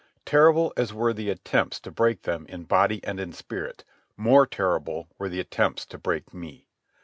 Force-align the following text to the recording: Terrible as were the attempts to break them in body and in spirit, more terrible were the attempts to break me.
Terrible 0.25 0.73
as 0.75 0.95
were 0.95 1.13
the 1.13 1.29
attempts 1.29 1.79
to 1.81 1.91
break 1.91 2.23
them 2.23 2.47
in 2.49 2.63
body 2.63 3.01
and 3.03 3.19
in 3.19 3.31
spirit, 3.33 3.83
more 4.17 4.47
terrible 4.47 5.07
were 5.19 5.29
the 5.29 5.39
attempts 5.39 5.85
to 5.85 5.97
break 5.99 6.33
me. 6.33 6.65